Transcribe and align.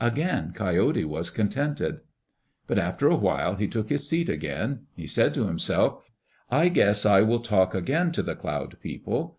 Again 0.00 0.52
Coyote 0.54 1.04
was 1.04 1.30
contented. 1.30 2.02
But 2.68 2.78
after 2.78 3.08
a 3.08 3.16
while 3.16 3.56
he 3.56 3.66
took 3.66 3.88
his 3.88 4.06
seat 4.08 4.28
again. 4.28 4.86
He 4.94 5.08
said 5.08 5.34
to 5.34 5.48
himself, 5.48 6.00
"I 6.48 6.68
guess 6.68 7.04
I 7.04 7.22
will 7.22 7.40
talk 7.40 7.74
again 7.74 8.12
to 8.12 8.22
the 8.22 8.36
Cloud 8.36 8.76
People." 8.80 9.38